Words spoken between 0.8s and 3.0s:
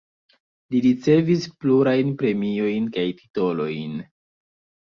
ricevis plurajn premiojn